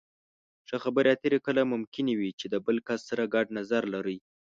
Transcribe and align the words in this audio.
ښه 0.67 0.77
خبرې 0.83 1.09
اترې 1.13 1.39
کله 1.47 1.61
ممکنې 1.73 2.13
وي 2.19 2.31
چې 2.39 2.45
د 2.49 2.55
بل 2.65 2.77
کس 2.87 2.99
سره 3.09 3.23
ګډ 3.33 3.45
نظر 3.59 3.81
لرئ. 3.93 4.17